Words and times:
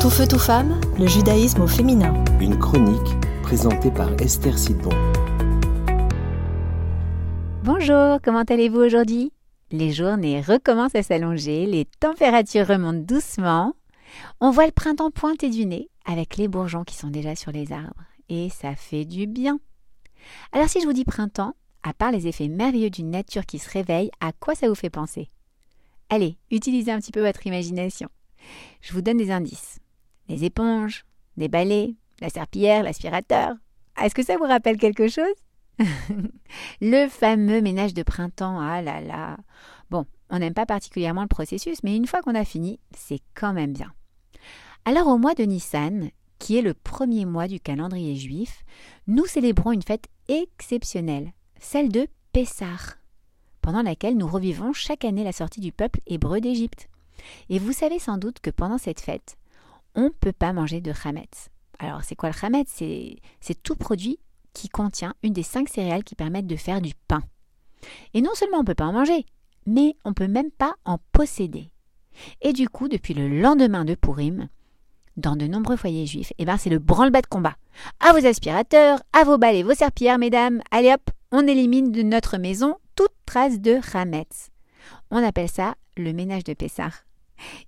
Tout 0.00 0.08
feu, 0.08 0.26
tout 0.26 0.38
femme, 0.38 0.80
le 0.98 1.06
judaïsme 1.06 1.60
au 1.60 1.66
féminin. 1.66 2.24
Une 2.40 2.58
chronique 2.58 3.20
présentée 3.42 3.90
par 3.90 4.10
Esther 4.18 4.58
Sidbon. 4.58 4.88
Bonjour, 7.62 8.18
comment 8.24 8.44
allez-vous 8.48 8.80
aujourd'hui? 8.80 9.30
Les 9.70 9.92
journées 9.92 10.40
recommencent 10.40 10.94
à 10.94 11.02
s'allonger, 11.02 11.66
les 11.66 11.84
températures 11.84 12.66
remontent 12.66 13.04
doucement. 13.14 13.74
On 14.40 14.50
voit 14.50 14.64
le 14.64 14.72
printemps 14.72 15.10
pointer 15.10 15.50
du 15.50 15.66
nez 15.66 15.90
avec 16.06 16.38
les 16.38 16.48
bourgeons 16.48 16.84
qui 16.84 16.94
sont 16.94 17.10
déjà 17.10 17.36
sur 17.36 17.52
les 17.52 17.70
arbres. 17.70 18.04
Et 18.30 18.48
ça 18.48 18.74
fait 18.76 19.04
du 19.04 19.26
bien. 19.26 19.60
Alors 20.52 20.70
si 20.70 20.80
je 20.80 20.86
vous 20.86 20.94
dis 20.94 21.04
printemps, 21.04 21.52
à 21.82 21.92
part 21.92 22.10
les 22.10 22.26
effets 22.26 22.48
merveilleux 22.48 22.88
d'une 22.88 23.10
nature 23.10 23.44
qui 23.44 23.58
se 23.58 23.68
réveille, 23.68 24.10
à 24.22 24.32
quoi 24.32 24.54
ça 24.54 24.66
vous 24.66 24.74
fait 24.74 24.88
penser? 24.88 25.28
Allez, 26.08 26.38
utilisez 26.50 26.90
un 26.90 27.00
petit 27.00 27.12
peu 27.12 27.20
votre 27.20 27.46
imagination. 27.46 28.08
Je 28.80 28.94
vous 28.94 29.02
donne 29.02 29.18
des 29.18 29.30
indices. 29.30 29.78
Les 30.30 30.44
éponges, 30.44 31.04
des 31.36 31.48
balais, 31.48 31.96
la 32.20 32.30
serpillière, 32.30 32.84
l'aspirateur. 32.84 33.56
Est-ce 34.00 34.14
que 34.14 34.22
ça 34.22 34.36
vous 34.36 34.44
rappelle 34.44 34.78
quelque 34.78 35.08
chose? 35.08 35.34
Le 36.80 37.08
fameux 37.08 37.60
ménage 37.60 37.94
de 37.94 38.04
printemps, 38.04 38.60
ah 38.60 38.80
là 38.80 39.00
là. 39.00 39.36
Bon, 39.90 40.06
on 40.30 40.38
n'aime 40.38 40.54
pas 40.54 40.66
particulièrement 40.66 41.22
le 41.22 41.28
processus, 41.28 41.82
mais 41.82 41.96
une 41.96 42.06
fois 42.06 42.22
qu'on 42.22 42.36
a 42.36 42.44
fini, 42.44 42.78
c'est 42.96 43.20
quand 43.34 43.52
même 43.52 43.72
bien. 43.72 43.92
Alors 44.84 45.08
au 45.08 45.18
mois 45.18 45.34
de 45.34 45.42
Nissan, 45.42 46.10
qui 46.38 46.56
est 46.56 46.62
le 46.62 46.74
premier 46.74 47.24
mois 47.24 47.48
du 47.48 47.58
calendrier 47.58 48.14
juif, 48.14 48.64
nous 49.08 49.26
célébrons 49.26 49.72
une 49.72 49.82
fête 49.82 50.06
exceptionnelle, 50.28 51.32
celle 51.58 51.90
de 51.90 52.06
Pessah 52.32 52.94
pendant 53.62 53.82
laquelle 53.82 54.16
nous 54.16 54.28
revivons 54.28 54.72
chaque 54.72 55.04
année 55.04 55.24
la 55.24 55.32
sortie 55.32 55.60
du 55.60 55.72
peuple 55.72 56.00
hébreu 56.06 56.40
d'Égypte. 56.40 56.88
Et 57.48 57.58
vous 57.58 57.72
savez 57.72 57.98
sans 57.98 58.16
doute 58.16 58.40
que 58.40 58.50
pendant 58.50 58.78
cette 58.78 59.00
fête, 59.00 59.36
on 59.94 60.04
ne 60.04 60.08
peut 60.08 60.32
pas 60.32 60.52
manger 60.52 60.80
de 60.80 60.92
chametz. 60.92 61.48
Alors 61.78 62.02
c'est 62.04 62.16
quoi 62.16 62.30
le 62.30 62.36
chametz 62.36 62.68
C'est 63.40 63.62
tout 63.62 63.76
produit 63.76 64.18
qui 64.52 64.68
contient 64.68 65.14
une 65.22 65.32
des 65.32 65.42
cinq 65.42 65.68
céréales 65.68 66.04
qui 66.04 66.14
permettent 66.14 66.46
de 66.46 66.56
faire 66.56 66.80
du 66.80 66.92
pain. 67.08 67.22
Et 68.14 68.20
non 68.20 68.34
seulement 68.34 68.58
on 68.58 68.62
ne 68.62 68.66
peut 68.66 68.74
pas 68.74 68.86
en 68.86 68.92
manger, 68.92 69.24
mais 69.66 69.96
on 70.04 70.10
ne 70.10 70.14
peut 70.14 70.28
même 70.28 70.50
pas 70.50 70.74
en 70.84 70.98
posséder. 71.12 71.70
Et 72.42 72.52
du 72.52 72.68
coup, 72.68 72.88
depuis 72.88 73.14
le 73.14 73.28
lendemain 73.40 73.84
de 73.84 73.94
Purim, 73.94 74.48
dans 75.16 75.36
de 75.36 75.46
nombreux 75.46 75.76
foyers 75.76 76.06
juifs, 76.06 76.32
eh 76.38 76.44
ben 76.44 76.56
c'est 76.56 76.70
le 76.70 76.78
branle-bas 76.78 77.22
de 77.22 77.26
combat. 77.26 77.56
À 78.00 78.12
vos 78.12 78.26
aspirateurs, 78.26 79.00
à 79.12 79.24
vos 79.24 79.38
balais, 79.38 79.62
vos 79.62 79.74
serpillères, 79.74 80.18
mesdames, 80.18 80.60
allez 80.70 80.92
hop, 80.92 81.10
on 81.32 81.46
élimine 81.46 81.92
de 81.92 82.02
notre 82.02 82.38
maison 82.38 82.76
toute 82.96 83.12
trace 83.26 83.60
de 83.60 83.78
Hametz. 83.94 84.50
On 85.10 85.22
appelle 85.22 85.48
ça 85.48 85.74
le 85.96 86.12
ménage 86.12 86.44
de 86.44 86.54
Pessah. 86.54 86.90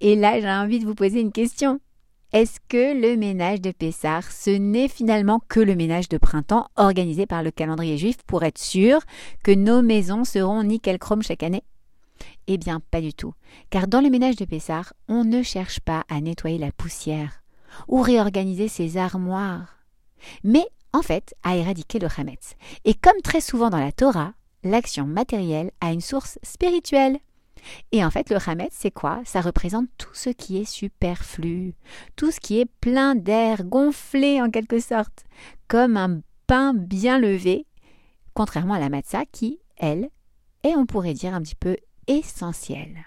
Et 0.00 0.16
là, 0.16 0.40
j'ai 0.40 0.50
envie 0.50 0.78
de 0.78 0.86
vous 0.86 0.94
poser 0.94 1.20
une 1.20 1.32
question. 1.32 1.80
Est-ce 2.32 2.58
que 2.68 3.00
le 3.00 3.16
ménage 3.16 3.60
de 3.60 3.70
Pessah, 3.70 4.20
ce 4.22 4.50
n'est 4.50 4.88
finalement 4.88 5.40
que 5.48 5.60
le 5.60 5.76
ménage 5.76 6.08
de 6.08 6.18
printemps 6.18 6.68
organisé 6.76 7.24
par 7.24 7.42
le 7.42 7.52
calendrier 7.52 7.96
juif 7.98 8.16
pour 8.26 8.42
être 8.42 8.58
sûr 8.58 9.00
que 9.44 9.52
nos 9.52 9.80
maisons 9.80 10.24
seront 10.24 10.62
nickel 10.64 10.98
chrome 10.98 11.22
chaque 11.22 11.44
année? 11.44 11.62
Eh 12.48 12.58
bien, 12.58 12.80
pas 12.90 13.00
du 13.00 13.14
tout. 13.14 13.32
Car 13.70 13.86
dans 13.86 14.00
le 14.00 14.10
ménage 14.10 14.36
de 14.36 14.44
Pessah, 14.44 14.82
on 15.08 15.24
ne 15.24 15.42
cherche 15.42 15.80
pas 15.80 16.04
à 16.08 16.20
nettoyer 16.20 16.58
la 16.58 16.72
poussière 16.72 17.42
ou 17.88 18.00
réorganiser 18.02 18.68
ses 18.68 18.96
armoires, 18.96 19.78
mais 20.42 20.66
en 20.92 21.02
fait 21.02 21.34
à 21.42 21.56
éradiquer 21.56 21.98
le 21.98 22.08
Hametz. 22.16 22.56
Et 22.84 22.94
comme 22.94 23.20
très 23.22 23.40
souvent 23.40 23.70
dans 23.70 23.80
la 23.80 23.92
Torah, 23.92 24.32
l'action 24.64 25.06
matérielle 25.06 25.70
a 25.80 25.92
une 25.92 26.00
source 26.00 26.38
spirituelle. 26.42 27.18
Et 27.92 28.04
en 28.04 28.10
fait, 28.10 28.30
le 28.30 28.36
Hametz, 28.44 28.72
c'est 28.72 28.90
quoi? 28.90 29.20
Ça 29.24 29.40
représente 29.40 29.88
tout 29.98 30.14
ce 30.14 30.30
qui 30.30 30.58
est 30.58 30.64
superflu, 30.64 31.74
tout 32.16 32.30
ce 32.30 32.40
qui 32.40 32.60
est 32.60 32.70
plein 32.80 33.14
d'air, 33.14 33.64
gonflé 33.64 34.40
en 34.40 34.50
quelque 34.50 34.80
sorte, 34.80 35.24
comme 35.68 35.96
un 35.96 36.20
pain 36.46 36.74
bien 36.74 37.18
levé, 37.18 37.66
contrairement 38.34 38.74
à 38.74 38.78
la 38.80 38.88
matzah 38.88 39.24
qui, 39.32 39.58
elle, 39.76 40.08
est, 40.62 40.76
on 40.76 40.86
pourrait 40.86 41.14
dire, 41.14 41.34
un 41.34 41.42
petit 41.42 41.54
peu 41.54 41.76
essentielle. 42.06 43.06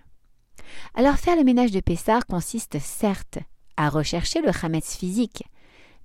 Alors 0.94 1.16
faire 1.16 1.36
le 1.36 1.44
ménage 1.44 1.72
de 1.72 1.80
Pessar 1.80 2.26
consiste 2.26 2.80
certes 2.80 3.40
à 3.78 3.90
rechercher 3.90 4.42
le 4.42 4.52
Hametz 4.62 4.96
physique, 4.96 5.44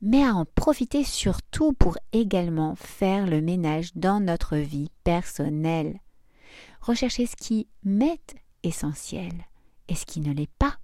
mais 0.00 0.22
à 0.22 0.34
en 0.34 0.44
profiter 0.44 1.02
surtout 1.02 1.72
pour 1.72 1.98
également 2.12 2.74
faire 2.76 3.26
le 3.26 3.40
ménage 3.40 3.90
dans 3.94 4.20
notre 4.20 4.56
vie 4.56 4.90
personnelle. 5.02 5.98
Rechercher 6.80 7.26
ce 7.26 7.36
qui 7.36 7.68
m'est 7.84 8.34
essentiel 8.64 9.32
et 9.88 9.94
ce 9.94 10.06
qui 10.06 10.20
ne 10.20 10.32
l'est 10.32 10.50
pas? 10.58 10.78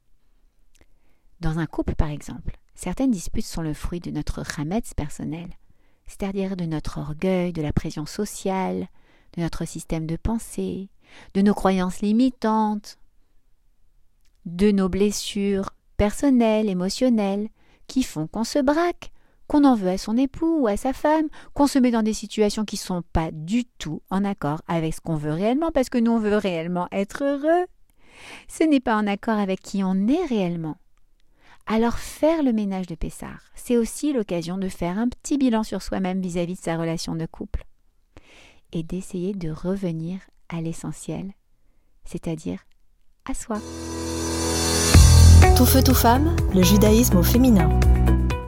Dans 1.41 1.59
un 1.59 1.67
couple, 1.67 1.95
par 1.95 2.11
exemple, 2.11 2.59
certaines 2.75 3.11
disputes 3.11 3.47
sont 3.47 3.63
le 3.63 3.75
fruit 3.75 4.01
de 4.01 4.11
notre 4.11 4.45
chametz 4.45 4.95
personnel, 4.95 5.49
c'est-à-dire 6.07 6.57
de 6.57 6.65
notre 6.65 6.99
orgueil, 6.99 7.53
de 7.53 7.63
la 7.63 7.73
pression 7.73 8.07
sociale, 8.07 8.89
de 9.37 9.43
notre 9.43 9.65
système 9.65 10.07
de 10.07 10.17
pensée, 10.17 10.91
de 11.35 11.43
nos 11.43 11.55
croyances 11.55 12.01
limitantes, 12.01 12.99
de 14.45 14.71
nos 14.71 14.89
blessures 14.89 15.71
personnelles, 15.97 16.69
émotionnelles, 16.69 17.49
qui 17.87 18.03
font 18.03 18.27
qu'on 18.27 18.45
se 18.45 18.59
braque, 18.59 19.13
qu'on 19.51 19.65
en 19.65 19.75
veut 19.75 19.89
à 19.89 19.99
son 19.99 20.17
époux 20.17 20.61
ou 20.61 20.69
à 20.69 20.77
sa 20.77 20.93
femme, 20.93 21.27
qu'on 21.55 21.67
se 21.67 21.81
met 21.81 21.91
dans 21.91 22.05
des 22.05 22.13
situations 22.13 22.65
qui 22.65 22.77
ne 22.77 22.81
sont 22.81 23.03
pas 23.13 23.31
du 23.33 23.65
tout 23.65 24.01
en 24.09 24.25
accord 24.25 24.63
avec 24.69 24.95
ce 24.95 25.01
qu'on 25.01 25.17
veut 25.17 25.33
réellement, 25.33 25.73
parce 25.73 25.89
que 25.89 25.99
nous 25.99 26.13
on 26.13 26.21
veut 26.21 26.37
réellement 26.37 26.87
être 26.93 27.25
heureux. 27.25 27.67
Ce 28.47 28.63
n'est 28.63 28.79
pas 28.79 28.95
en 28.95 29.09
accord 29.09 29.41
avec 29.41 29.61
qui 29.61 29.83
on 29.83 30.07
est 30.07 30.25
réellement. 30.25 30.77
Alors 31.67 31.99
faire 31.99 32.45
le 32.45 32.53
ménage 32.53 32.87
de 32.87 32.95
Pessard, 32.95 33.41
c'est 33.57 33.77
aussi 33.77 34.13
l'occasion 34.13 34.57
de 34.57 34.69
faire 34.69 34.97
un 34.97 35.09
petit 35.09 35.37
bilan 35.37 35.65
sur 35.65 35.83
soi-même 35.83 36.21
vis-à-vis 36.21 36.55
de 36.55 36.61
sa 36.61 36.77
relation 36.77 37.17
de 37.17 37.27
couple 37.27 37.65
et 38.73 38.85
d'essayer 38.85 39.35
de 39.35 39.51
revenir 39.51 40.21
à 40.49 40.61
l'essentiel, 40.61 41.33
c'est-à-dire 42.05 42.61
à 43.29 43.35
soi. 43.35 43.57
Tout 45.57 45.67
feu, 45.67 45.83
tout 45.83 45.95
femme, 45.95 46.37
le 46.55 46.63
judaïsme 46.63 47.17
au 47.17 47.25
féminin. 47.25 47.69